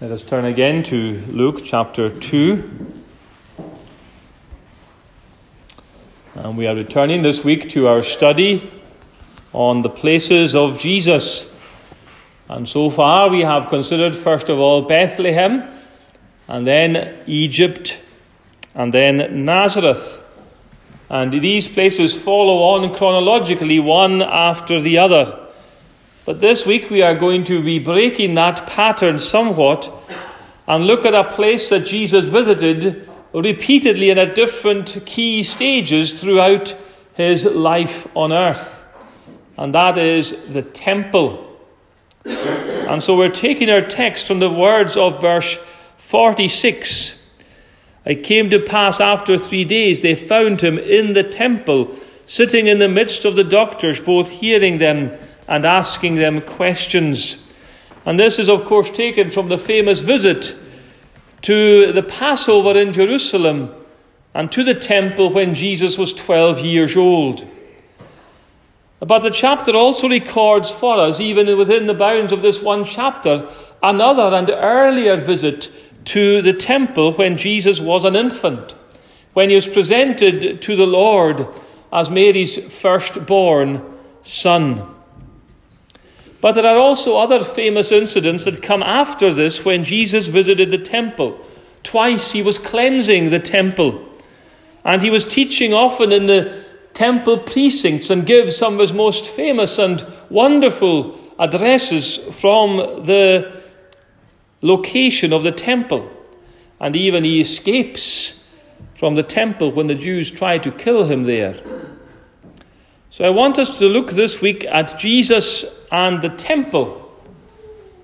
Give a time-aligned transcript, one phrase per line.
[0.00, 2.94] Let us turn again to Luke chapter 2.
[6.36, 8.70] And we are returning this week to our study
[9.52, 11.52] on the places of Jesus.
[12.48, 15.68] And so far we have considered, first of all, Bethlehem,
[16.46, 18.00] and then Egypt,
[18.76, 20.24] and then Nazareth.
[21.10, 25.47] And these places follow on chronologically, one after the other.
[26.28, 29.90] But this week we are going to be breaking that pattern somewhat
[30.66, 36.76] and look at a place that Jesus visited repeatedly and at different key stages throughout
[37.14, 38.84] his life on earth.
[39.56, 41.46] And that is the temple.
[42.26, 45.58] And so we're taking our text from the words of verse
[45.96, 47.18] 46.
[48.04, 52.80] It came to pass after three days, they found him in the temple, sitting in
[52.80, 55.16] the midst of the doctors, both hearing them
[55.48, 57.44] and asking them questions.
[58.04, 60.54] And this is, of course, taken from the famous visit
[61.42, 63.74] to the Passover in Jerusalem
[64.34, 67.48] and to the temple when Jesus was 12 years old.
[69.00, 73.48] But the chapter also records for us, even within the bounds of this one chapter,
[73.82, 75.70] another and earlier visit
[76.06, 78.74] to the temple when Jesus was an infant,
[79.34, 81.46] when he was presented to the Lord
[81.92, 83.82] as Mary's firstborn
[84.22, 84.97] son.
[86.40, 90.78] But there are also other famous incidents that come after this when Jesus visited the
[90.78, 91.44] temple.
[91.82, 94.04] Twice he was cleansing the temple,
[94.84, 96.64] and he was teaching often in the
[96.94, 103.62] temple precincts and gives some of his most famous and wonderful addresses from the
[104.62, 106.10] location of the temple.
[106.80, 108.42] And even he escapes
[108.94, 111.54] from the temple when the Jews try to kill him there.
[113.18, 117.12] So I want us to look this week at Jesus and the temple.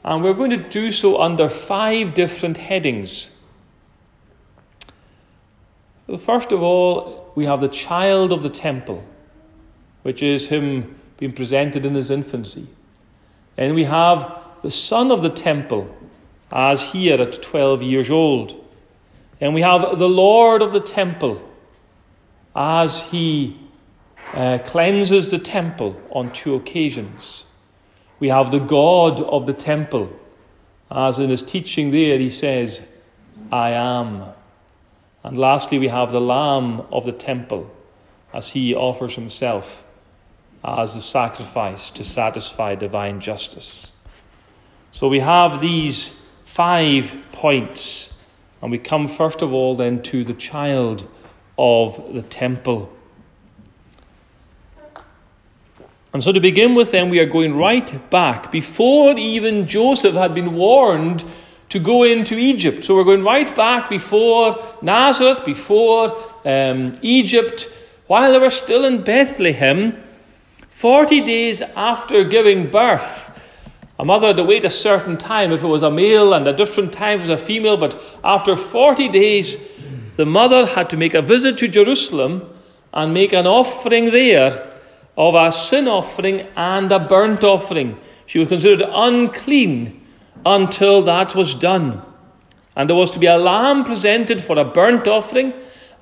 [0.03, 3.31] And we're going to do so under five different headings.
[6.09, 9.05] Well, first of all, we have the child of the temple,
[10.03, 12.67] which is him being presented in his infancy.
[13.57, 15.97] And we have the son of the temple,
[16.51, 18.61] as here at 12 years old.
[19.41, 21.41] And we have the Lord of the temple,
[22.57, 23.61] as he
[24.35, 27.45] uh, cleanses the temple on two occasions.
[28.19, 30.13] We have the God of the temple,
[30.91, 32.85] as in his teaching there he says,
[33.51, 34.25] I am.
[35.23, 37.71] And lastly, we have the Lamb of the temple,
[38.33, 39.85] as he offers himself
[40.65, 43.93] as the sacrifice to satisfy divine justice.
[44.91, 46.15] So we have these
[46.45, 48.11] five points,
[48.63, 51.07] and we come first of all then to the child
[51.59, 52.91] of the temple.
[56.15, 60.33] And so, to begin with, then, we are going right back before even Joseph had
[60.33, 61.25] been warned
[61.71, 62.85] to go into Egypt.
[62.85, 67.69] So, we're going right back before Nazareth, before um, Egypt,
[68.07, 70.01] while they were still in Bethlehem,
[70.69, 73.33] 40 days after giving birth.
[73.99, 76.53] A mother had to wait a certain time if it was a male, and a
[76.53, 79.61] different time if it was a female, but after 40 days,
[80.15, 82.49] the mother had to make a visit to Jerusalem
[82.93, 84.74] and make an offering there
[85.17, 87.99] of a sin offering and a burnt offering.
[88.27, 90.05] She was considered unclean
[90.45, 92.03] until that was done.
[92.77, 95.53] And there was to be a lamb presented for a burnt offering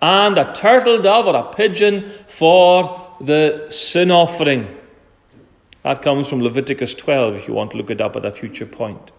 [0.01, 4.79] and a turtle dove or a pigeon for the sin offering.
[5.83, 8.67] That comes from Leviticus 12 if you want to look it up at a future
[8.67, 9.11] point.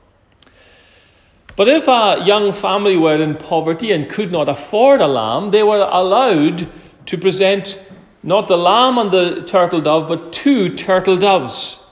[1.55, 5.61] But if a young family were in poverty and could not afford a lamb, they
[5.61, 6.67] were allowed
[7.05, 7.79] to present
[8.23, 11.85] not the lamb and the turtle dove, but two turtle doves.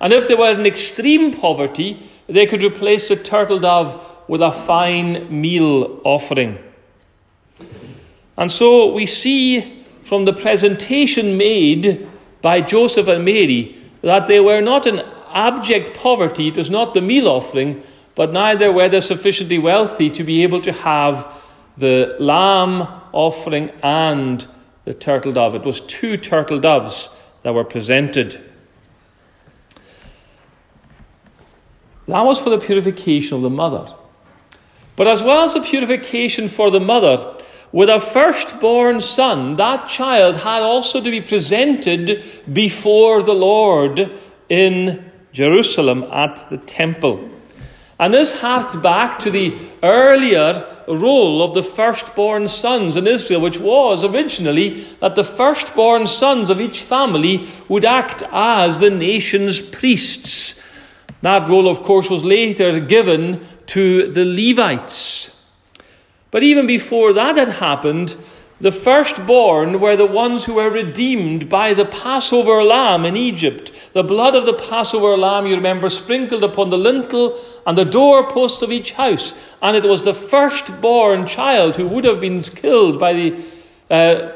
[0.00, 4.50] And if they were in extreme poverty, they could replace the turtle dove with a
[4.50, 6.58] fine meal offering.
[8.36, 12.08] And so we see from the presentation made
[12.42, 16.48] by Joseph and Mary that they were not in abject poverty.
[16.48, 17.82] It was not the meal offering,
[18.14, 21.32] but neither were they sufficiently wealthy to be able to have
[21.76, 24.46] the lamb offering and
[24.86, 25.54] the turtle dove.
[25.54, 27.10] It was two turtle doves
[27.42, 28.40] that were presented.
[32.06, 33.92] That was for the purification of the mother.
[34.94, 37.36] But as well as the purification for the mother,
[37.72, 44.10] with a firstborn son, that child had also to be presented before the Lord
[44.48, 47.28] in Jerusalem at the temple.
[47.98, 53.58] And this harked back to the earlier role of the firstborn sons in Israel, which
[53.58, 60.60] was originally that the firstborn sons of each family would act as the nation's priests.
[61.22, 65.34] That role, of course, was later given to the Levites.
[66.30, 68.14] But even before that had happened,
[68.60, 73.70] the firstborn were the ones who were redeemed by the Passover lamb in Egypt.
[73.92, 78.62] The blood of the Passover lamb, you remember, sprinkled upon the lintel and the doorposts
[78.62, 79.34] of each house.
[79.60, 83.44] And it was the firstborn child who would have been killed by the
[83.90, 84.32] uh,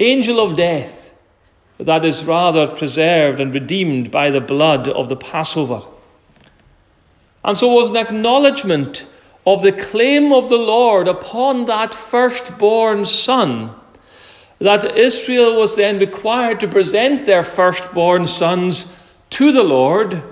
[0.00, 1.14] angel of death
[1.78, 5.82] that is rather preserved and redeemed by the blood of the Passover.
[7.44, 9.06] And so it was an acknowledgement
[9.46, 13.72] of the claim of the Lord upon that firstborn son
[14.58, 18.92] that Israel was then required to present their firstborn sons
[19.30, 20.22] to the Lord.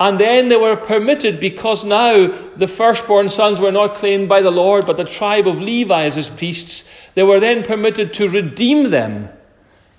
[0.00, 2.26] And then they were permitted, because now
[2.56, 6.16] the firstborn sons were not claimed by the Lord, but the tribe of Levi as
[6.16, 9.28] his priests, they were then permitted to redeem them,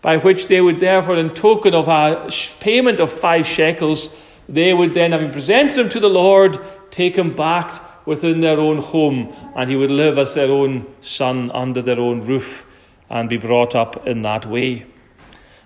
[0.02, 2.30] by which they would therefore, in token of a
[2.60, 4.14] payment of five shekels,
[4.48, 6.58] they would then, having presented him to the Lord,
[6.90, 11.50] take him back within their own home, and he would live as their own son
[11.52, 12.68] under their own roof
[13.10, 14.86] and be brought up in that way.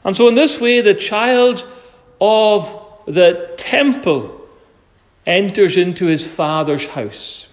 [0.03, 1.67] And so, in this way, the child
[2.21, 4.41] of the temple
[5.25, 7.47] enters into his father's house.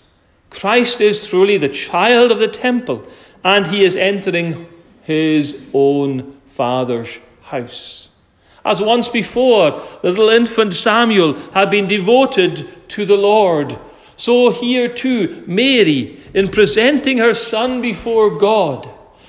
[0.51, 3.07] Christ is truly the child of the temple,
[3.43, 4.69] and he is entering
[5.03, 8.09] his own father's house.
[8.65, 13.79] As once before, the little infant Samuel had been devoted to the Lord.
[14.17, 18.89] So here too, Mary, in presenting her son before God,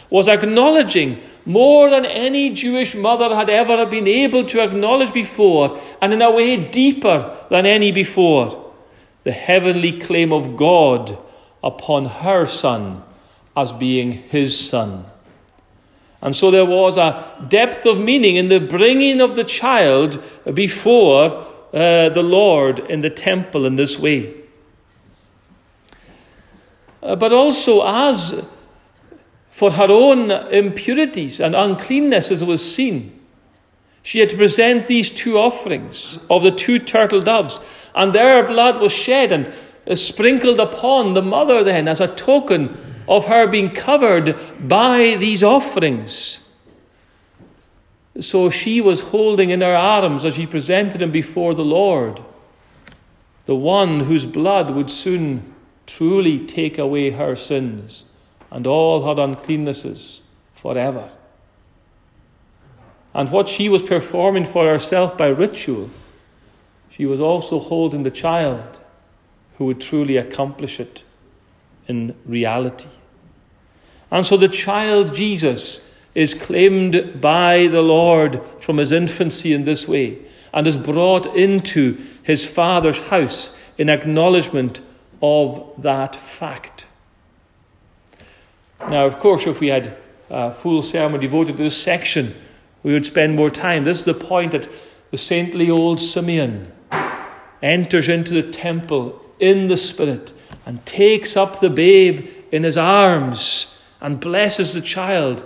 [0.09, 6.13] was acknowledging more than any Jewish mother had ever been able to acknowledge before, and
[6.13, 8.73] in a way deeper than any before,
[9.23, 11.17] the heavenly claim of God
[11.63, 13.03] upon her son
[13.57, 15.05] as being his son.
[16.25, 20.19] And so there was a depth of meaning in the bringing of the child
[20.55, 24.33] before uh, the Lord in the temple in this way.
[27.03, 28.43] Uh, but also, as
[29.51, 33.19] for her own impurities and uncleanness, as it was seen,
[34.01, 37.59] she had to present these two offerings of the two turtle doves,
[37.93, 39.53] and their blood was shed and
[39.85, 42.75] uh, sprinkled upon the mother then as a token
[43.07, 44.37] of her being covered
[44.67, 46.39] by these offerings.
[48.19, 52.21] So she was holding in her arms as she presented him before the Lord,
[53.45, 55.53] the one whose blood would soon
[55.85, 58.05] truly take away her sins
[58.51, 60.21] and all her uncleannesses
[60.53, 61.11] forever.
[63.13, 65.89] And what she was performing for herself by ritual,
[66.89, 68.79] she was also holding the child
[69.57, 71.03] who would truly accomplish it
[71.87, 72.87] in reality.
[74.11, 79.87] And so the child Jesus is claimed by the Lord from his infancy in this
[79.87, 80.19] way
[80.53, 84.79] and is brought into his father's house in acknowledgement
[85.21, 86.85] of that fact.
[88.79, 89.97] Now, of course, if we had
[90.29, 92.35] a full sermon devoted to this section,
[92.83, 93.83] we would spend more time.
[93.83, 94.69] This is the point that
[95.11, 96.71] the saintly old Simeon
[97.61, 100.33] enters into the temple in the Spirit
[100.65, 105.45] and takes up the babe in his arms and blesses the child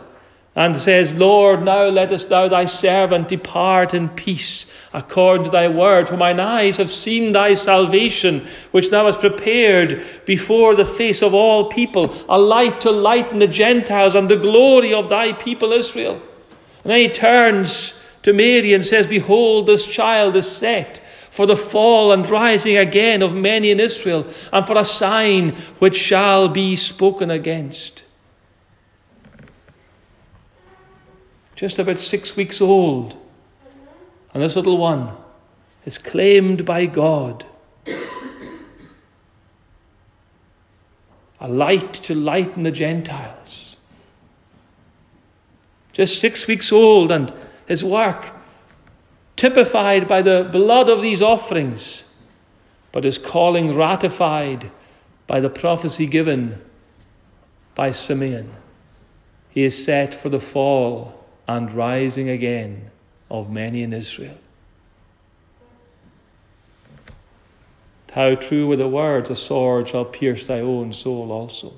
[0.55, 6.09] and says, Lord, now lettest thou thy servant depart in peace according to thy word.
[6.09, 11.33] For mine eyes have seen thy salvation, which thou hast prepared before the face of
[11.33, 16.21] all people, a light to lighten the Gentiles and the glory of thy people Israel.
[16.83, 21.55] And then he turns to Mary and says, Behold, this child is set for the
[21.55, 26.75] fall and rising again of many in Israel, and for a sign which shall be
[26.75, 28.03] spoken against.
[31.55, 33.17] Just about six weeks old,
[34.33, 35.11] and this little one
[35.85, 37.45] is claimed by God.
[41.41, 43.77] A light to lighten the Gentiles.
[45.93, 47.33] Just six weeks old, and
[47.67, 48.31] his work
[49.39, 52.03] typified by the blood of these offerings,
[52.91, 54.69] but his calling ratified
[55.27, 56.61] by the prophecy given
[57.73, 58.51] by Simeon.
[59.49, 62.91] He is set for the fall and rising again
[63.31, 64.37] of many in Israel.
[68.11, 71.73] How true were the words, a sword shall pierce thy own soul also.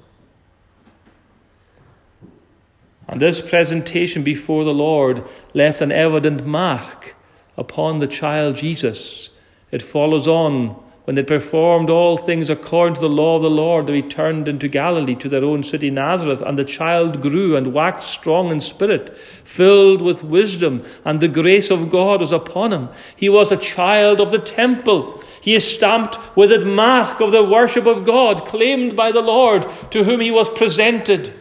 [3.07, 7.13] And this presentation before the Lord left an evident mark
[7.57, 9.29] upon the child Jesus.
[9.71, 13.87] It follows on when they performed all things according to the law of the Lord,
[13.87, 16.41] they returned into Galilee to their own city Nazareth.
[16.41, 21.71] And the child grew and waxed strong in spirit, filled with wisdom, and the grace
[21.71, 22.89] of God was upon him.
[23.15, 25.23] He was a child of the temple.
[25.41, 29.65] He is stamped with the mark of the worship of God, claimed by the Lord,
[29.89, 31.33] to whom he was presented.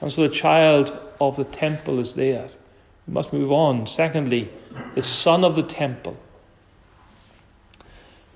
[0.00, 2.48] And so the child of the temple is there.
[3.06, 3.86] We must move on.
[3.86, 4.50] Secondly,
[4.94, 6.16] the son of the temple.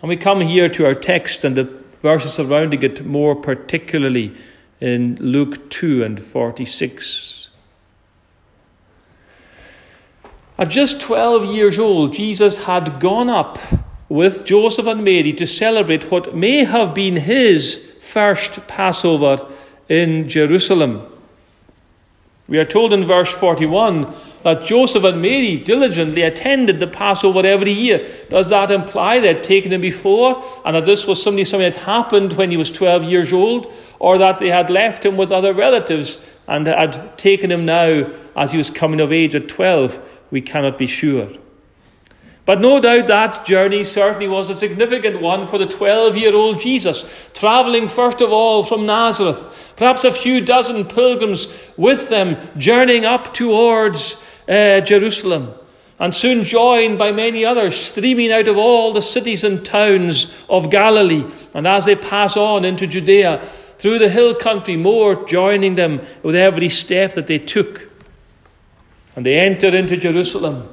[0.01, 1.65] And we come here to our text and the
[2.01, 4.35] verses surrounding it more particularly
[4.81, 7.51] in Luke 2 and 46.
[10.57, 13.59] At just 12 years old, Jesus had gone up
[14.09, 19.47] with Joseph and Mary to celebrate what may have been his first Passover
[19.89, 21.07] in Jerusalem.
[22.49, 24.13] We are told in verse 41
[24.43, 28.09] that Joseph and Mary diligently attended the Passover every year.
[28.29, 31.81] Does that imply they had taken him before and that this was something, something that
[31.81, 33.73] happened when he was 12 years old?
[33.99, 38.53] Or that they had left him with other relatives and had taken him now as
[38.53, 40.01] he was coming of age at 12?
[40.31, 41.31] We cannot be sure.
[42.47, 46.59] But no doubt that journey certainly was a significant one for the 12 year old
[46.59, 53.05] Jesus, travelling first of all from Nazareth, perhaps a few dozen pilgrims with them, journeying
[53.05, 54.21] up towards
[54.51, 55.55] uh, Jerusalem,
[55.99, 60.71] and soon joined by many others streaming out of all the cities and towns of
[60.71, 61.25] Galilee.
[61.55, 63.47] And as they pass on into Judea,
[63.81, 67.89] through the hill country, more joining them with every step that they took.
[69.17, 70.69] And they enter into Jerusalem,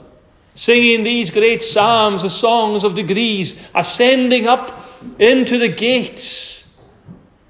[0.56, 4.86] singing these great psalms, the songs of degrees, ascending up
[5.20, 6.68] into the gates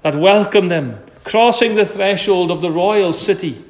[0.02, 3.64] that welcome them, crossing the threshold of the royal city.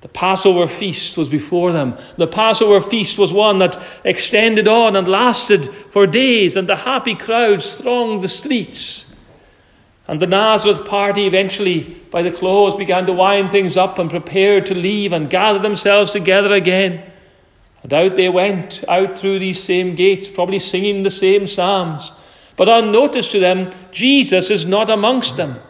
[0.00, 1.96] The Passover feast was before them.
[2.16, 7.16] The Passover feast was one that extended on and lasted for days, and the happy
[7.16, 9.06] crowds thronged the streets.
[10.06, 14.66] And the Nazareth party eventually, by the close, began to wind things up and prepared
[14.66, 17.02] to leave and gather themselves together again.
[17.82, 22.12] And out they went, out through these same gates, probably singing the same psalms.
[22.56, 25.60] But unnoticed to them, Jesus is not amongst them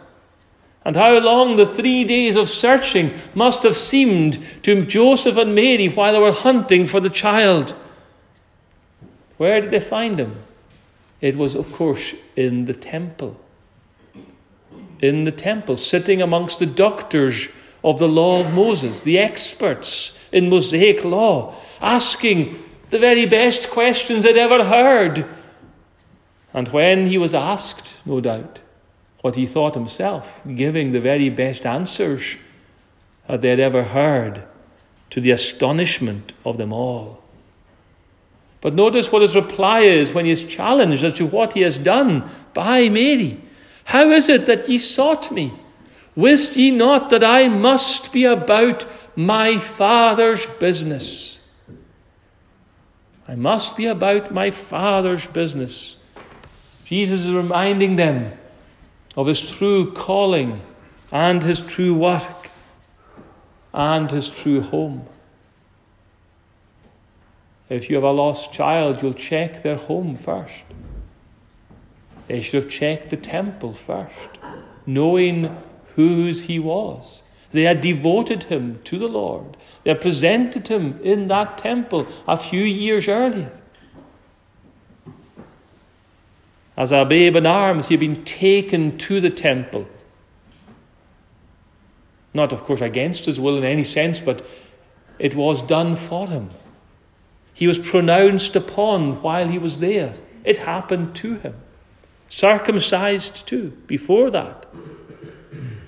[0.85, 5.87] and how long the three days of searching must have seemed to Joseph and Mary
[5.87, 7.75] while they were hunting for the child.
[9.37, 10.35] Where did they find him?
[11.21, 13.39] It was, of course, in the temple.
[15.01, 17.49] In the temple, sitting amongst the doctors
[17.83, 24.23] of the law of Moses, the experts in Mosaic law, asking the very best questions
[24.23, 25.25] they'd ever heard.
[26.53, 28.59] And when he was asked, no doubt,
[29.21, 32.37] what he thought himself, giving the very best answers
[33.27, 34.43] that they had ever heard
[35.09, 37.21] to the astonishment of them all.
[38.61, 41.77] But notice what his reply is when he is challenged as to what he has
[41.77, 43.39] done by Mary.
[43.85, 45.53] How is it that ye sought me?
[46.15, 48.85] Wist ye not that I must be about
[49.15, 51.39] my Father's business?
[53.27, 55.97] I must be about my Father's business.
[56.83, 58.38] Jesus is reminding them
[59.19, 60.61] of his true calling
[61.11, 62.49] and his true work
[63.73, 65.05] and his true home.
[67.67, 70.63] If you have a lost child, you'll check their home first.
[72.27, 74.29] They should have checked the temple first,
[74.85, 75.53] knowing
[75.95, 77.21] whose he was.
[77.51, 79.57] They had devoted him to the Lord.
[79.83, 83.51] They had presented him in that temple a few years earlier.
[86.79, 89.85] As a babe in arms, he had been taken to the temple.
[92.33, 94.47] Not, of course, against his will in any sense, but
[95.19, 96.49] it was done for him.
[97.53, 100.13] He was pronounced upon while he was there.
[100.45, 101.55] It happened to him.
[102.29, 104.65] Circumcised too, before that.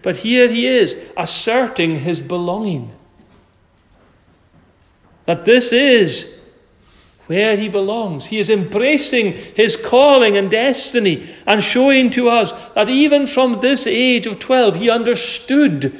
[0.01, 2.91] But here he is, asserting his belonging.
[5.23, 6.40] That this is
[7.31, 8.25] where he belongs.
[8.25, 13.87] He is embracing his calling and destiny and showing to us that even from this
[13.87, 15.97] age of 12, he understood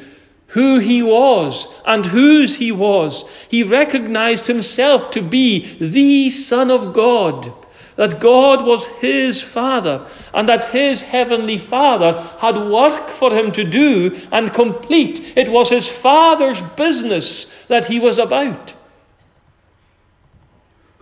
[0.48, 3.24] who he was and whose he was.
[3.48, 7.54] He recognized himself to be the Son of God,
[7.96, 13.64] that God was his Father, and that his heavenly Father had work for him to
[13.64, 15.32] do and complete.
[15.38, 18.74] It was his Father's business that he was about.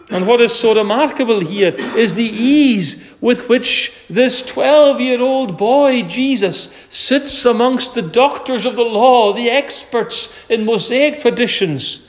[0.09, 5.57] And what is so remarkable here is the ease with which this 12 year old
[5.57, 12.07] boy, Jesus, sits amongst the doctors of the law, the experts in Mosaic traditions,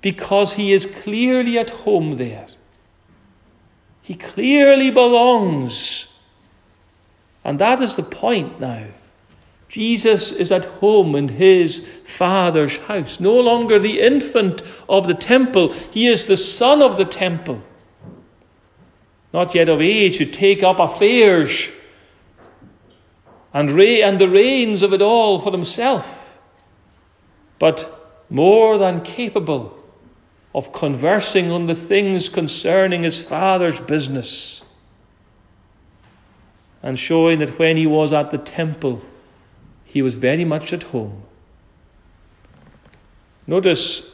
[0.00, 2.46] because he is clearly at home there.
[4.02, 6.06] He clearly belongs.
[7.44, 8.86] And that is the point now.
[9.70, 13.20] Jesus is at home in his Father's house.
[13.20, 17.62] No longer the infant of the temple, he is the son of the temple.
[19.32, 21.70] Not yet of age to take up affairs
[23.54, 26.36] and, re- and the reins of it all for himself,
[27.60, 29.78] but more than capable
[30.52, 34.64] of conversing on the things concerning his Father's business
[36.82, 39.00] and showing that when he was at the temple,
[39.92, 41.22] he was very much at home.
[43.46, 44.08] Notice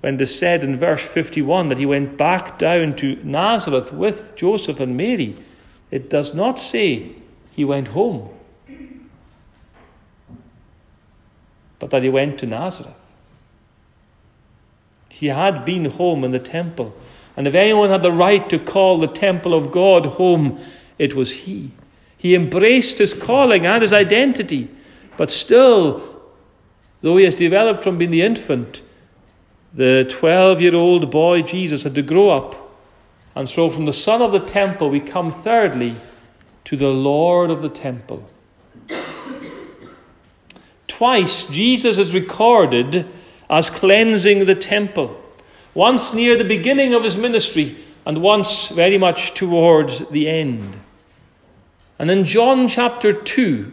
[0.00, 4.34] when it is said in verse 51 that he went back down to Nazareth with
[4.36, 5.36] Joseph and Mary,
[5.90, 7.10] it does not say
[7.50, 8.28] he went home,
[11.80, 12.94] but that he went to Nazareth.
[15.08, 16.94] He had been home in the temple,
[17.36, 20.60] and if anyone had the right to call the temple of God home,
[20.96, 21.72] it was he.
[22.16, 24.68] He embraced his calling and his identity.
[25.18, 26.00] But still,
[27.02, 28.80] though he has developed from being the infant,
[29.74, 32.54] the 12 year old boy Jesus had to grow up.
[33.34, 35.96] And so, from the son of the temple, we come thirdly
[36.64, 38.30] to the Lord of the temple.
[40.86, 43.06] Twice, Jesus is recorded
[43.50, 45.20] as cleansing the temple.
[45.74, 50.78] Once near the beginning of his ministry, and once very much towards the end.
[51.98, 53.72] And in John chapter 2,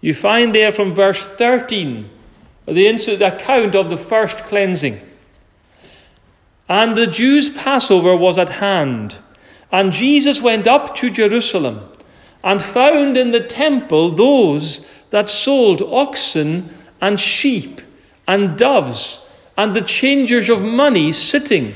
[0.00, 2.10] you find there from verse 13
[2.66, 5.00] the incident, account of the first cleansing.
[6.68, 9.16] And the Jews' Passover was at hand,
[9.72, 11.88] and Jesus went up to Jerusalem
[12.44, 16.68] and found in the temple those that sold oxen
[17.00, 17.80] and sheep
[18.26, 19.26] and doves
[19.56, 21.72] and the changers of money sitting.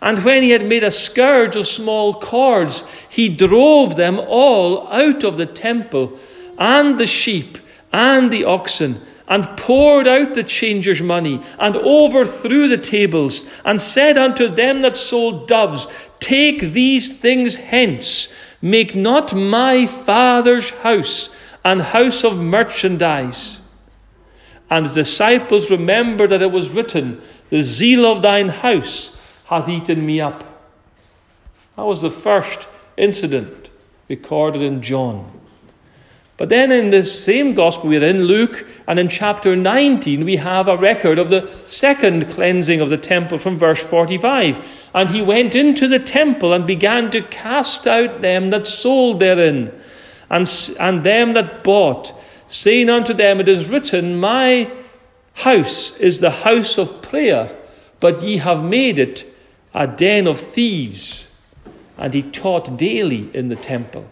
[0.00, 5.24] And when he had made a scourge of small cords, he drove them all out
[5.24, 6.18] of the temple
[6.62, 7.58] and the sheep
[7.92, 14.16] and the oxen, and poured out the changers' money, and overthrew the tables, and said
[14.16, 15.88] unto them that sold doves,
[16.20, 23.60] Take these things hence, make not my father's house an house of merchandise.
[24.70, 27.20] And the disciples remembered that it was written,
[27.50, 30.44] The zeal of thine house hath eaten me up.
[31.76, 33.70] That was the first incident
[34.08, 35.41] recorded in John.
[36.42, 40.66] But then in the same gospel we're in, Luke, and in chapter 19, we have
[40.66, 44.88] a record of the second cleansing of the temple from verse 45.
[44.92, 49.72] And he went into the temple and began to cast out them that sold therein,
[50.28, 50.50] and,
[50.80, 52.12] and them that bought,
[52.48, 54.68] saying unto them, It is written, My
[55.34, 57.56] house is the house of prayer,
[58.00, 59.32] but ye have made it
[59.72, 61.32] a den of thieves.
[61.96, 64.10] And he taught daily in the temple.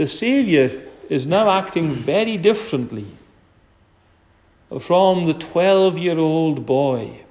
[0.00, 0.70] The Saviour
[1.10, 3.04] is now acting very differently
[4.80, 7.22] from the 12 year old boy.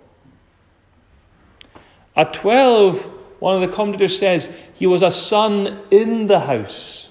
[2.15, 3.05] At 12,
[3.39, 7.09] one of the commentators says he was a son in the house.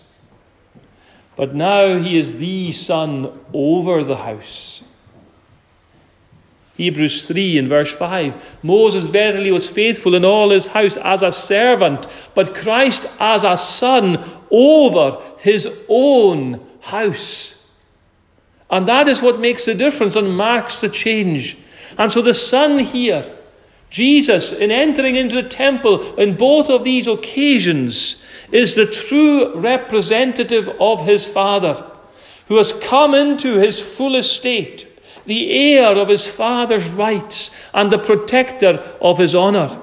[1.35, 4.85] But now he is the son over the house.
[6.79, 8.61] Hebrews 3 and verse 5.
[8.63, 13.57] Moses verily was faithful in all his house as a servant, but Christ as a
[13.57, 17.67] son over his own house.
[18.71, 21.59] And that is what makes the difference and marks the change.
[21.99, 23.37] And so the son here,
[23.91, 30.69] Jesus, in entering into the temple in both of these occasions, is the true representative
[30.81, 31.85] of his Father,
[32.47, 34.88] who has come into his full estate
[35.29, 39.81] the heir of his father's rights and the protector of his honour.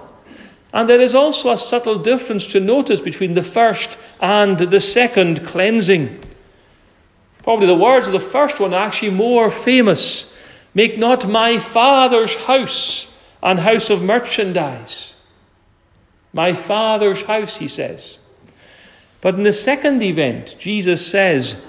[0.74, 5.46] And there is also a subtle difference to notice between the first and the second
[5.46, 6.20] cleansing.
[7.44, 10.36] Probably the words of the first one are actually more famous.
[10.74, 13.12] Make not my father's house
[13.44, 15.16] an house of merchandise.
[16.34, 18.18] My father's house, he says.
[19.22, 21.62] But in the second event, Jesus says,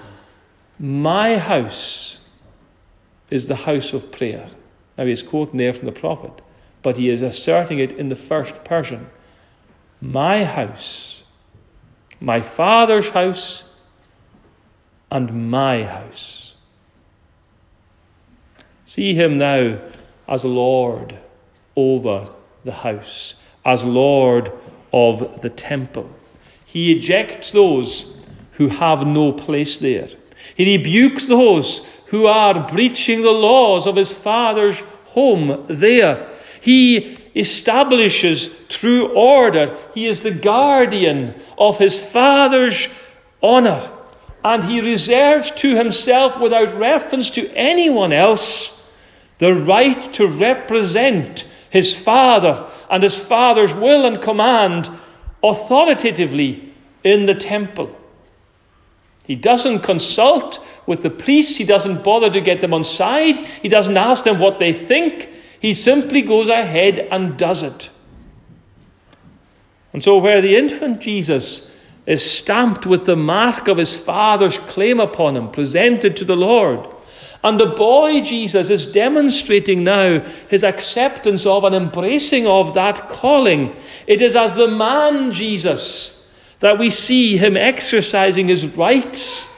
[0.79, 2.16] My house
[3.31, 4.49] is the house of prayer.
[4.97, 6.33] Now he's quoting there from the prophet,
[6.83, 9.09] but he is asserting it in the first person.
[10.01, 11.25] My house,
[12.21, 13.75] my father's house,
[15.11, 16.55] and my house.
[18.85, 19.79] See him now
[20.29, 21.19] as Lord
[21.75, 22.31] over
[22.65, 23.35] the house,
[23.65, 24.51] as Lord
[24.93, 26.11] of the temple.
[26.65, 28.17] He ejects those
[28.53, 30.09] who have no place there.
[30.57, 36.29] He rebukes those who are breaching the laws of his father's home there.
[36.61, 39.77] He establishes true order.
[39.95, 42.89] He is the guardian of his Father's
[43.43, 43.91] honour.
[44.45, 48.73] And he reserves to himself, without reference to anyone else,
[49.39, 54.89] the right to represent his Father and his Father's will and command
[55.43, 56.73] authoritatively
[57.05, 57.95] in the temple.
[59.27, 63.69] He doesn't consult with the priests, he doesn't bother to get them on side, he
[63.69, 67.91] doesn't ask them what they think, he simply goes ahead and does it.
[69.93, 71.71] And so, where the infant Jesus
[72.07, 76.87] is stamped with the mark of his Father's claim upon him, presented to the Lord,
[77.43, 83.75] and the boy Jesus is demonstrating now his acceptance of and embracing of that calling.
[84.07, 86.16] It is as the man Jesus
[86.61, 89.49] that we see him exercising his rights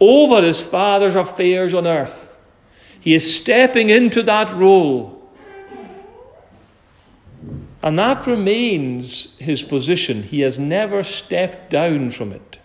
[0.00, 2.36] over his father's affairs on earth.
[3.00, 5.14] He is stepping into that role.
[7.82, 10.24] And that remains his position.
[10.24, 12.58] He has never stepped down from it.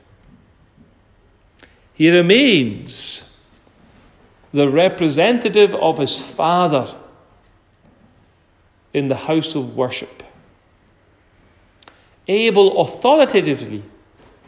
[1.93, 3.29] He remains
[4.51, 6.95] the representative of his Father
[8.93, 10.22] in the house of worship,
[12.27, 13.83] able authoritatively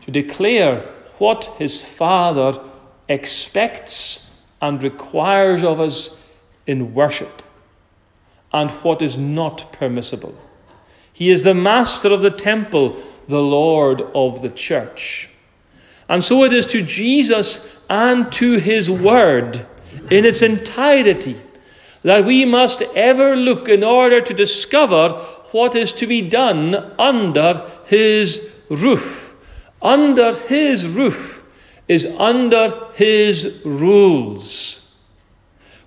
[0.02, 0.82] to declare
[1.18, 2.60] what his Father
[3.08, 4.26] expects
[4.62, 6.22] and requires of us
[6.68, 7.42] in worship
[8.54, 10.36] and what is not permissible.
[11.12, 15.30] He is the master of the temple, the Lord of the church.
[16.08, 19.66] And so it is to Jesus and to his word
[20.12, 21.40] in its entirety
[22.04, 25.20] that we must ever look in order to discover
[25.56, 29.38] what is to be done under his roof.
[29.82, 31.42] Under his roof
[31.88, 34.86] is under his rules.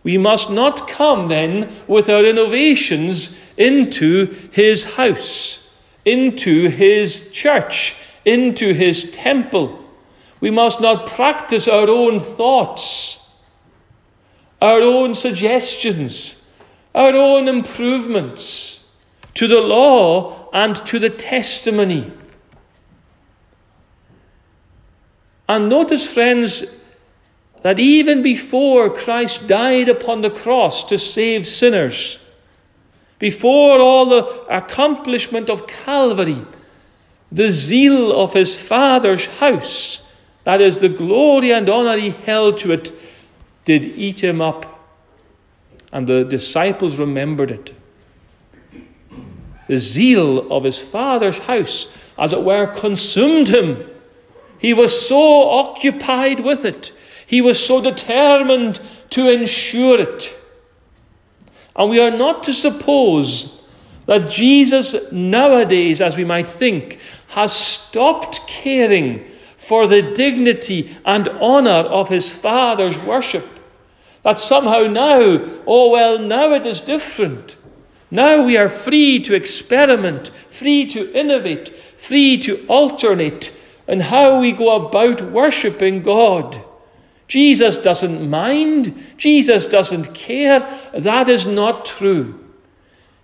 [0.03, 5.69] We must not come then with our innovations into his house,
[6.07, 9.85] into his church, into his temple.
[10.41, 13.17] We must not practice our own thoughts
[14.61, 16.35] our own suggestions,
[16.93, 18.78] our own improvements
[19.39, 22.11] to the law and to the testimony.
[25.49, 26.65] And notice, friends,
[27.61, 32.19] that even before Christ died upon the cross to save sinners,
[33.21, 36.45] before all the accomplishment of Calvary,
[37.31, 40.03] the zeal of his Father's house,
[40.43, 42.91] that is, the glory and honour he held to it,
[43.65, 44.85] did eat him up.
[45.93, 47.78] And the disciples remembered it.
[49.69, 53.89] The zeal of his father's house, as it were, consumed him.
[54.59, 56.93] He was so occupied with it.
[57.27, 60.35] He was so determined to ensure it.
[61.77, 63.63] And we are not to suppose
[64.07, 69.25] that Jesus nowadays, as we might think, has stopped caring
[69.59, 73.47] for the dignity and honour of his Father's worship.
[74.23, 75.21] That somehow now,
[75.67, 77.57] oh well, now it is different.
[78.11, 81.69] Now we are free to experiment, free to innovate,
[81.99, 83.55] free to alternate
[83.87, 86.63] in how we go about worshipping God.
[87.27, 89.05] Jesus doesn't mind.
[89.19, 90.61] Jesus doesn't care.
[90.95, 92.45] That is not true.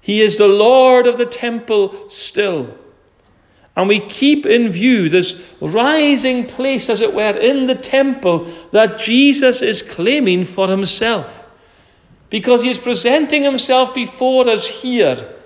[0.00, 2.76] He is the Lord of the temple still.
[3.76, 8.98] And we keep in view this rising place, as it were, in the temple that
[8.98, 11.43] Jesus is claiming for himself.
[12.34, 15.36] Because he is presenting himself before us here,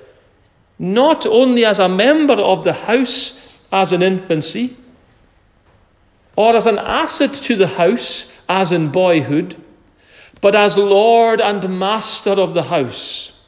[0.78, 4.74] not only as a member of the house as in infancy,
[6.34, 9.62] or as an asset to the house as in boyhood,
[10.40, 13.38] but as Lord and Master of the house.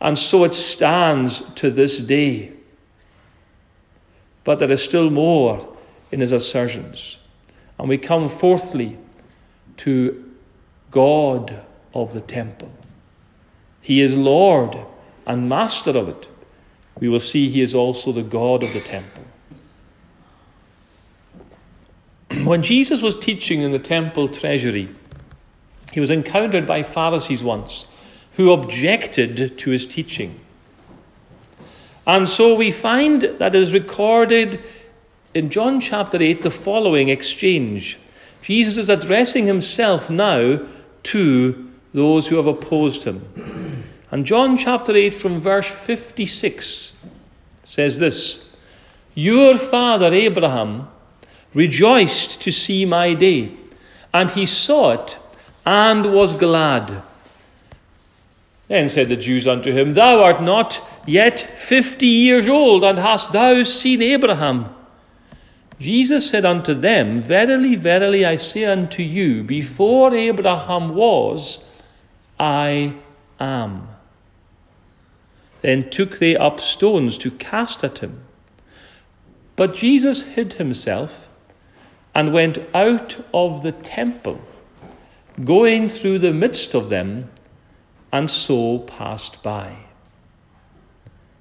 [0.00, 2.52] And so it stands to this day.
[4.42, 5.72] But there is still more
[6.10, 7.18] in his assertions.
[7.78, 8.98] And we come fourthly
[9.76, 10.34] to
[10.90, 12.70] God of the temple.
[13.80, 14.78] He is Lord
[15.26, 16.28] and Master of it.
[16.98, 19.24] We will see he is also the God of the temple.
[22.44, 24.88] When Jesus was teaching in the temple treasury,
[25.92, 27.86] he was encountered by Pharisees once
[28.34, 30.40] who objected to his teaching.
[32.06, 34.60] And so we find that is recorded
[35.34, 37.98] in John chapter 8 the following exchange.
[38.40, 40.60] Jesus is addressing himself now
[41.04, 43.84] to those who have opposed him.
[44.10, 46.96] And John chapter 8 from verse 56
[47.64, 48.50] says this
[49.14, 50.88] Your father Abraham
[51.54, 53.52] rejoiced to see my day,
[54.12, 55.18] and he saw it
[55.64, 57.02] and was glad.
[58.68, 63.32] Then said the Jews unto him, Thou art not yet fifty years old, and hast
[63.32, 64.74] thou seen Abraham?
[65.78, 71.64] Jesus said unto them, Verily, verily, I say unto you, before Abraham was,
[72.42, 72.96] I
[73.38, 73.88] am.
[75.60, 78.24] Then took they up stones to cast at him.
[79.54, 81.30] But Jesus hid himself
[82.16, 84.40] and went out of the temple,
[85.44, 87.30] going through the midst of them,
[88.10, 89.76] and so passed by.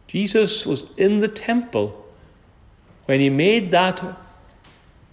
[0.05, 2.05] Jesus was in the temple
[3.05, 4.03] when he made that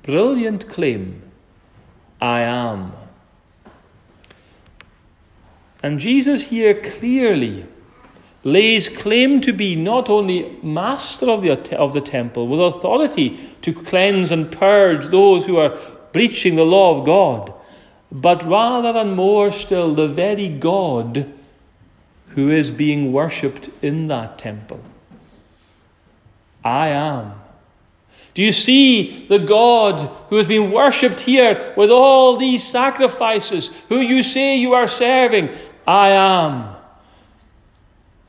[0.02, 1.22] brilliant claim
[2.20, 2.92] I am.
[5.88, 7.64] And Jesus here clearly
[8.44, 13.72] lays claim to be not only master of the, of the temple with authority to
[13.72, 15.78] cleanse and purge those who are
[16.12, 17.54] breaching the law of God,
[18.12, 21.32] but rather and more still the very God
[22.34, 24.82] who is being worshipped in that temple.
[26.62, 27.32] I am
[28.38, 29.98] do you see the God
[30.28, 35.48] who has been worshipped here with all these sacrifices, who you say you are serving?
[35.88, 36.76] I am.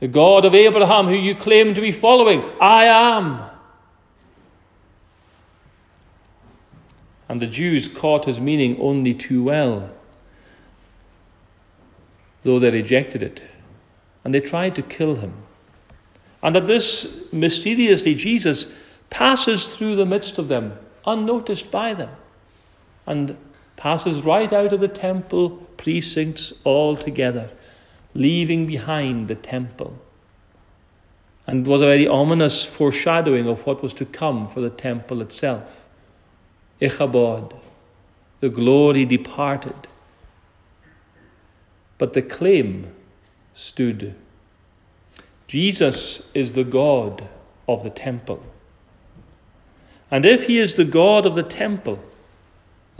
[0.00, 3.42] The God of Abraham, who you claim to be following, I am.
[7.28, 9.90] And the Jews caught his meaning only too well,
[12.44, 13.44] though they rejected it.
[14.24, 15.34] And they tried to kill him.
[16.42, 18.72] And that this mysteriously Jesus
[19.10, 22.10] passes through the midst of them, unnoticed by them,
[23.06, 23.36] and
[23.80, 27.50] passes right out of the temple precincts altogether,
[28.12, 29.98] leaving behind the temple.
[31.46, 35.88] And was a very ominous foreshadowing of what was to come for the temple itself.
[36.78, 37.54] Ichabod,
[38.40, 39.88] the glory departed.
[41.96, 42.94] But the claim
[43.54, 44.14] stood.
[45.46, 47.26] Jesus is the God
[47.66, 48.44] of the temple.
[50.10, 51.98] And if he is the God of the temple,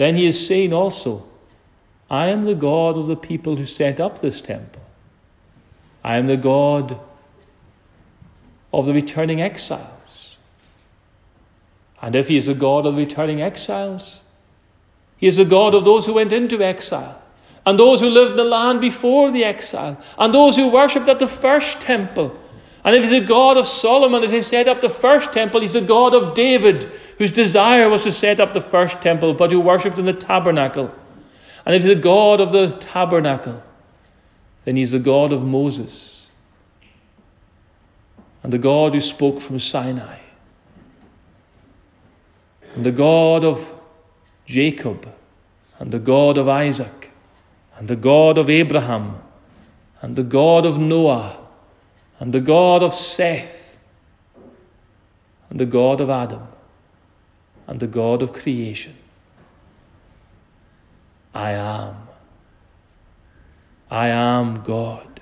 [0.01, 1.27] then he is saying also,
[2.09, 4.81] I am the God of the people who set up this temple.
[6.03, 6.99] I am the God
[8.73, 10.39] of the returning exiles.
[12.01, 14.23] And if he is the God of the returning exiles,
[15.19, 17.21] he is the God of those who went into exile,
[17.67, 21.19] and those who lived in the land before the exile, and those who worshipped at
[21.19, 22.41] the first temple
[22.85, 25.75] and if he's the God of Solomon as he set up the first temple, he's
[25.75, 29.61] the God of David, whose desire was to set up the first temple, but who
[29.61, 30.95] worshipped in the tabernacle.
[31.67, 33.63] And if he's the God of the tabernacle,
[34.65, 36.31] then he's the God of Moses.
[38.43, 40.19] And the God who spoke from Sinai,
[42.75, 43.75] and the God of
[44.47, 45.13] Jacob,
[45.79, 47.11] and the God of Isaac,
[47.77, 49.19] and the God of Abraham,
[50.01, 51.37] and the God of Noah.
[52.19, 53.79] And the God of Seth,
[55.49, 56.47] and the God of Adam,
[57.71, 58.95] and the God of creation.
[61.33, 62.09] I am.
[63.89, 65.21] I am God.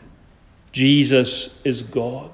[0.72, 2.30] Jesus is God.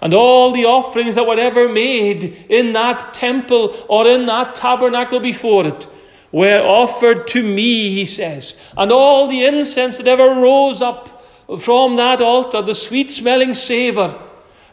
[0.00, 5.20] And all the offerings that were ever made in that temple or in that tabernacle
[5.20, 5.88] before it
[6.32, 8.58] were offered to me, he says.
[8.78, 11.22] And all the incense that ever rose up
[11.60, 14.18] from that altar, the sweet smelling savour,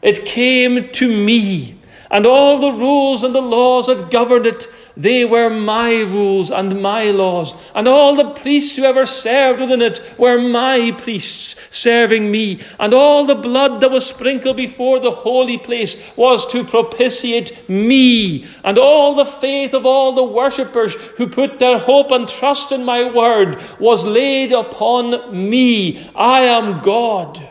[0.02, 1.81] it came to me.
[2.12, 6.82] And all the rules and the laws that governed it, they were my rules and
[6.82, 7.56] my laws.
[7.74, 12.60] And all the priests who ever served within it were my priests serving me.
[12.78, 18.46] And all the blood that was sprinkled before the holy place was to propitiate me.
[18.66, 22.84] And all the faith of all the worshippers who put their hope and trust in
[22.84, 26.12] my word was laid upon me.
[26.14, 27.50] I am God.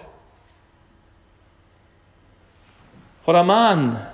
[3.24, 4.09] For a man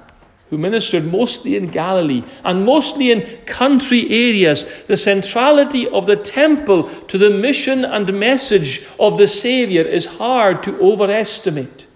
[0.51, 6.89] who ministered mostly in Galilee and mostly in country areas, the centrality of the temple
[7.07, 11.87] to the mission and message of the Saviour is hard to overestimate.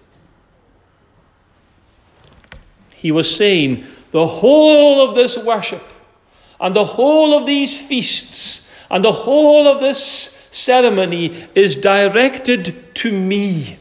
[2.93, 5.93] He was saying, the whole of this worship
[6.59, 13.11] and the whole of these feasts and the whole of this ceremony is directed to
[13.11, 13.79] me.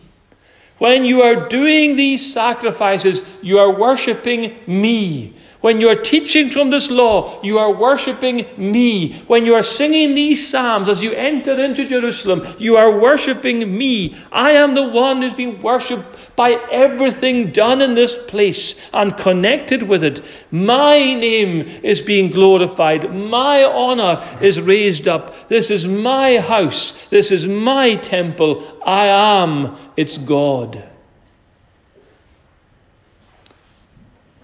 [0.81, 5.35] When you are doing these sacrifices, you are worshipping me.
[5.61, 9.13] When you are teaching from this law, you are worshipping me.
[9.27, 14.17] When you are singing these psalms as you enter into Jerusalem, you are worshipping me.
[14.33, 19.83] I am the one who's been worshipped by everything done in this place and connected
[19.83, 20.23] with it.
[20.51, 23.15] My name is being glorified.
[23.15, 25.49] My honor is raised up.
[25.49, 26.93] This is my house.
[27.09, 28.65] This is my temple.
[28.87, 29.07] I
[29.43, 30.89] am its God.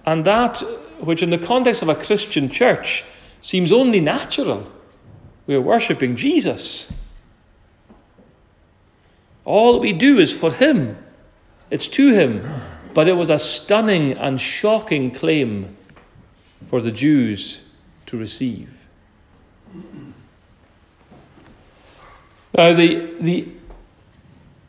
[0.05, 0.63] And that
[0.99, 3.03] which, in the context of a Christian church,
[3.41, 4.71] seems only natural.
[5.45, 6.91] We are worshipping Jesus.
[9.45, 10.97] All that we do is for Him,
[11.69, 12.49] it's to Him.
[12.93, 15.77] But it was a stunning and shocking claim
[16.63, 17.61] for the Jews
[18.07, 18.69] to receive.
[22.57, 23.49] Now, the, the,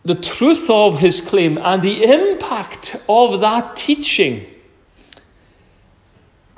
[0.05, 4.47] the truth of his claim and the impact of that teaching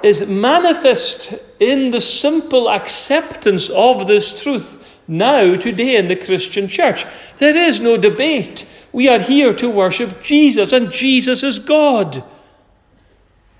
[0.03, 7.05] is manifest in the simple acceptance of this truth now, today, in the Christian church.
[7.39, 8.67] There is no debate.
[8.93, 12.25] We are here to worship Jesus, and Jesus is God.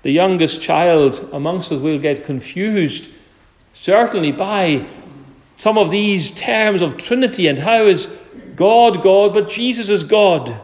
[0.03, 3.09] The youngest child amongst us will get confused,
[3.73, 4.87] certainly, by
[5.57, 8.09] some of these terms of Trinity and how is
[8.55, 10.59] God God, but Jesus is God.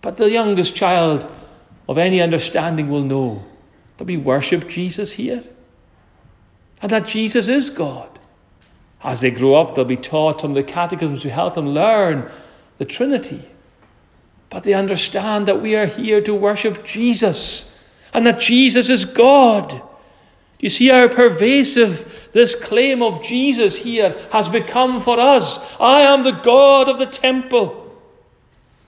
[0.00, 1.30] But the youngest child
[1.88, 3.44] of any understanding will know
[3.98, 5.44] that we worship Jesus here
[6.80, 8.18] and that Jesus is God.
[9.02, 12.30] As they grow up, they'll be taught some of the catechisms to help them learn
[12.78, 13.48] the Trinity.
[14.50, 17.76] But they understand that we are here to worship Jesus
[18.14, 19.70] and that Jesus is God.
[19.70, 25.58] Do you see how pervasive this claim of Jesus here has become for us?
[25.78, 27.84] I am the God of the temple.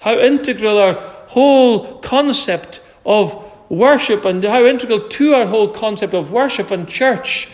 [0.00, 0.94] How integral our
[1.28, 7.48] whole concept of worship and how integral to our whole concept of worship and church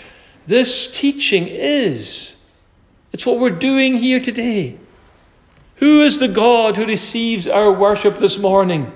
[0.46, 2.36] this teaching is.
[3.12, 4.78] It's what we're doing here today.
[5.76, 8.92] Who is the God who receives our worship this morning?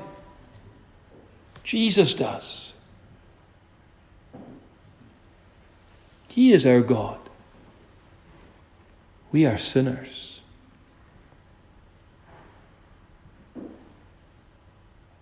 [1.62, 2.72] Jesus does.
[6.28, 7.18] He is our God.
[9.30, 10.40] We are sinners.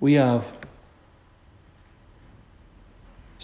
[0.00, 0.54] We have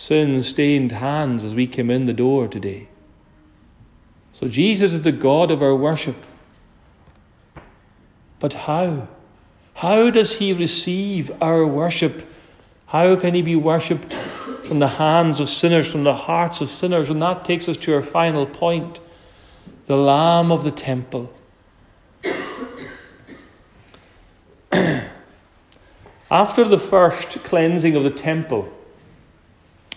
[0.05, 2.87] sin stained hands as we came in the door today.
[4.33, 6.17] So Jesus is the God of our worship.
[8.39, 9.09] But how?
[9.77, 12.31] How does he receive our worship?
[12.89, 17.09] How can he be worshipped from the hands of sinners, from the hearts of sinners?
[17.09, 19.01] And that takes us to our final point
[19.87, 21.33] the Lamb of the temple.
[26.31, 28.71] After the first cleansing of the temple,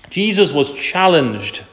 [0.09, 1.63] Jesus was challenged.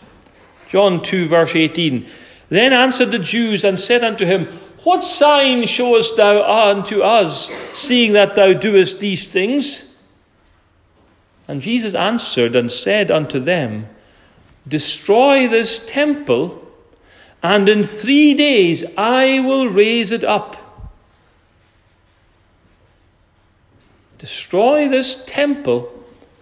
[0.69, 2.07] John 2, verse 18.
[2.49, 4.47] Then answered the Jews and said unto him,
[4.83, 9.97] What sign showest thou unto us, seeing that thou doest these things?
[11.47, 13.89] And Jesus answered and said unto them,
[14.67, 16.67] Destroy this temple,
[17.43, 20.57] and in three days I will raise it up.
[24.19, 25.93] Destroy this temple,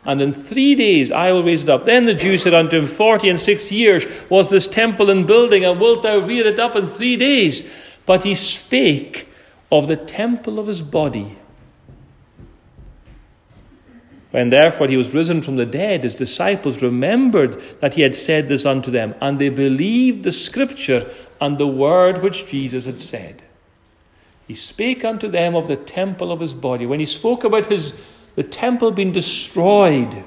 [0.04, 1.84] and in three days I will raise it up.
[1.84, 5.64] Then the Jews said unto him, Forty and six years was this temple in building,
[5.64, 7.70] and wilt thou rear it up in three days?
[8.04, 9.28] But he spake
[9.70, 11.36] of the temple of his body.
[14.32, 18.48] When therefore he was risen from the dead, his disciples remembered that he had said
[18.48, 23.42] this unto them, and they believed the scripture and the word which Jesus had said.
[24.48, 26.86] He spake unto them of the temple of his body.
[26.86, 27.94] When he spoke about his
[28.34, 30.24] the temple being destroyed,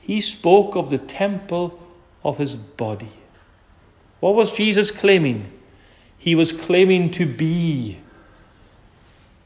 [0.00, 1.78] he spoke of the temple
[2.24, 3.12] of his body.
[4.20, 5.52] What was Jesus claiming?
[6.16, 7.98] He was claiming to be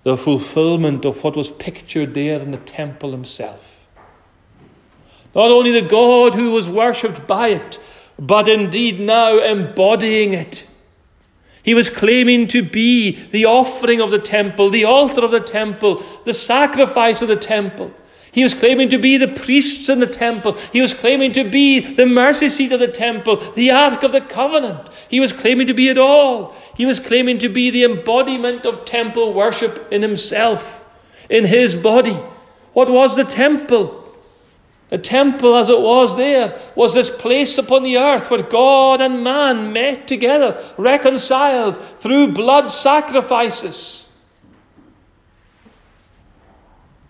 [0.03, 3.87] the fulfillment of what was pictured there in the temple himself.
[5.35, 7.79] Not only the God who was worshipped by it,
[8.19, 10.67] but indeed now embodying it.
[11.71, 16.03] He was claiming to be the offering of the temple, the altar of the temple,
[16.25, 17.95] the sacrifice of the temple.
[18.33, 20.55] He was claiming to be the priests in the temple.
[20.73, 24.21] He was claiming to be the mercy seat of the temple, the Ark of the
[24.21, 24.89] Covenant.
[25.09, 26.57] He was claiming to be it all.
[26.77, 30.85] He was claiming to be the embodiment of temple worship in himself,
[31.29, 32.19] in his body.
[32.73, 34.00] What was the temple?
[34.91, 39.23] The temple, as it was there, was this place upon the earth where God and
[39.23, 44.09] man met together, reconciled through blood sacrifices,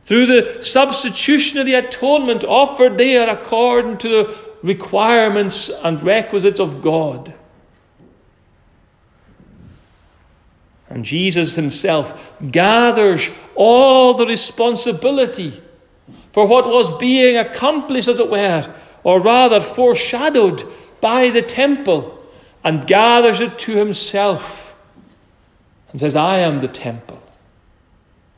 [0.05, 7.33] through the substitutionary atonement offered there according to the requirements and requisites of God.
[10.91, 15.63] And Jesus himself gathers all the responsibility
[16.31, 18.73] for what was being accomplished, as it were,
[19.03, 20.63] or rather foreshadowed
[21.01, 22.19] by the temple,
[22.63, 24.71] and gathers it to himself
[25.91, 27.21] and says, I am the temple.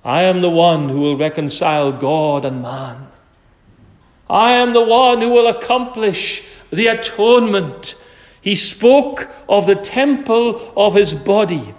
[0.05, 3.09] I am the one who will reconcile God and man.
[4.29, 7.95] I am the one who will accomplish the atonement.
[8.41, 11.75] He spoke of the temple of his body.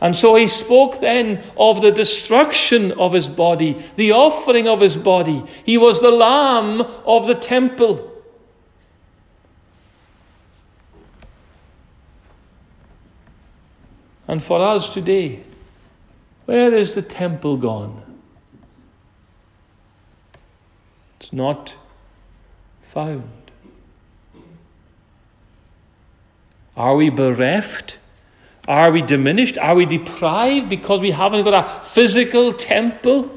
[0.00, 4.96] And so he spoke then of the destruction of his body, the offering of his
[4.96, 5.44] body.
[5.64, 8.06] He was the lamb of the temple.
[14.26, 15.42] And for us today,
[16.46, 18.02] where is the temple gone?
[21.18, 21.76] It's not
[22.80, 23.28] found.
[26.76, 27.98] Are we bereft?
[28.70, 29.58] Are we diminished?
[29.58, 33.28] Are we deprived because we haven't got a physical temple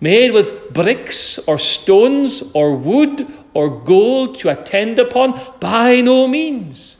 [0.00, 5.38] made with bricks or stones or wood or gold to attend upon?
[5.60, 6.96] By no means.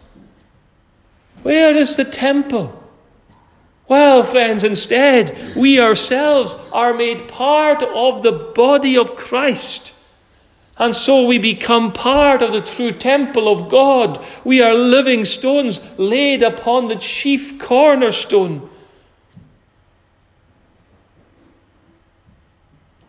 [1.42, 2.78] Where is the temple?
[3.88, 9.94] Well, friends, instead, we ourselves are made part of the body of Christ.
[10.78, 14.22] And so we become part of the true temple of God.
[14.44, 18.68] We are living stones laid upon the chief cornerstone.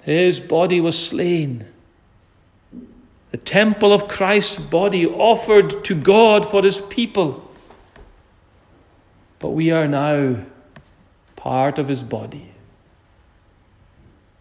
[0.03, 1.65] His body was slain.
[3.31, 7.51] The temple of Christ's body offered to God for his people.
[9.39, 10.45] But we are now
[11.35, 12.51] part of his body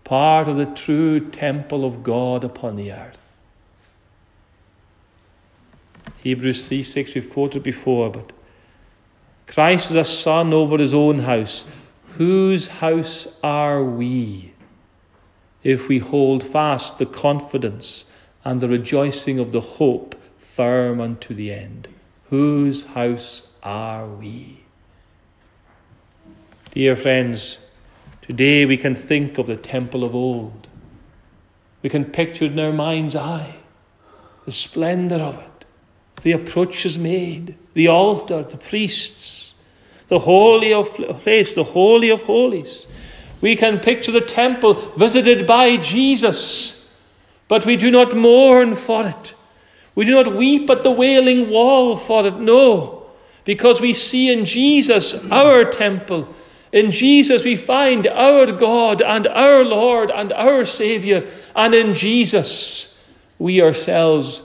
[0.07, 3.36] part of the true temple of God upon the earth.
[6.22, 8.30] Hebrews 3 6, we've quoted before, but
[9.48, 11.66] Christ is a son over his own house.
[12.12, 14.52] Whose house are we
[15.64, 18.04] if we hold fast the confidence
[18.44, 21.88] and the rejoicing of the hope firm unto the end?
[22.26, 24.61] Whose house are we?
[26.70, 27.59] Dear friends,
[28.26, 30.66] Today we can think of the temple of old.
[31.82, 33.56] We can picture it in our mind's eye
[34.44, 35.64] the splendour of it,
[36.22, 39.54] the approaches made, the altar, the priests,
[40.06, 42.86] the holy of place, the holy of holies.
[43.40, 46.92] We can picture the temple visited by Jesus,
[47.48, 49.34] but we do not mourn for it.
[49.96, 53.08] We do not weep at the wailing wall for it, no,
[53.44, 56.32] because we see in Jesus our temple
[56.72, 61.24] in Jesus, we find our God and our Lord and our Saviour.
[61.54, 62.98] And in Jesus,
[63.38, 64.42] we ourselves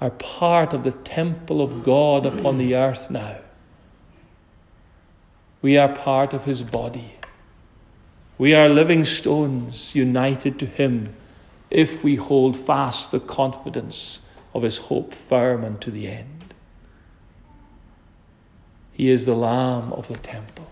[0.00, 3.38] are part of the temple of God upon the earth now.
[5.62, 7.14] We are part of His body.
[8.38, 11.16] We are living stones united to Him
[11.70, 14.20] if we hold fast the confidence
[14.54, 16.35] of His hope firm unto the end.
[18.96, 20.66] He is the Lamb of the temple.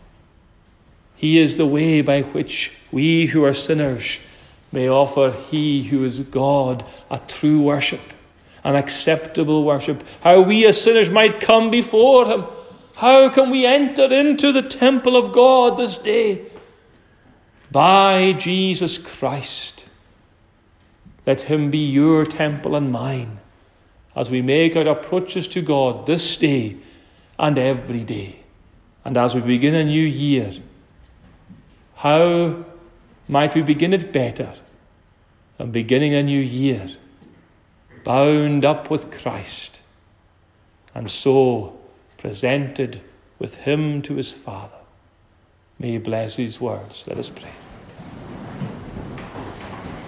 [1.14, 4.18] He is the way by which we who are sinners
[4.72, 8.00] may offer He who is God a true worship,
[8.64, 10.02] an acceptable worship.
[10.22, 12.44] How we as sinners might come before Him.
[12.94, 16.46] How can we enter into the temple of God this day?
[17.70, 19.86] By Jesus Christ.
[21.26, 23.38] Let Him be your temple and mine
[24.16, 26.78] as we make our approaches to God this day
[27.38, 28.40] and every day.
[29.04, 30.52] And as we begin a new year,
[31.96, 32.64] how
[33.28, 34.54] might we begin it better
[35.58, 36.88] than beginning a new year,
[38.04, 39.80] bound up with Christ,
[40.94, 41.78] and so
[42.18, 43.00] presented
[43.38, 44.78] with Him to His Father?
[45.78, 47.06] May He bless these words.
[47.06, 47.63] Let us pray.